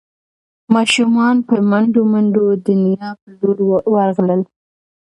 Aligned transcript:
ماشومان 0.75 1.35
په 1.47 1.55
منډو 1.69 2.01
منډو 2.13 2.45
د 2.65 2.67
نیا 2.83 3.09
په 3.21 3.29
لور 3.39 3.57
ورغلل. 3.93 4.41